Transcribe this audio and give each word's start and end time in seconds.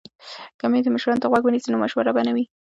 که 0.59 0.65
میندې 0.71 0.89
مشرانو 0.93 1.21
ته 1.21 1.27
غوږ 1.31 1.43
ونیسي 1.45 1.69
نو 1.69 1.77
مشوره 1.83 2.11
به 2.15 2.21
نه 2.27 2.31
وي 2.35 2.43
غلطه. 2.45 2.51